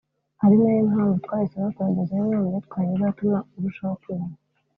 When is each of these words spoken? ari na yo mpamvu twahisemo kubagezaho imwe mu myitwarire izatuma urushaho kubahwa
ari 0.43 0.55
na 0.61 0.69
yo 0.75 0.81
mpamvu 0.89 1.15
twahisemo 1.25 1.67
kubagezaho 1.75 2.21
imwe 2.23 2.35
mu 2.41 2.47
myitwarire 2.53 2.93
izatuma 2.97 3.37
urushaho 3.55 3.93
kubahwa 4.01 4.37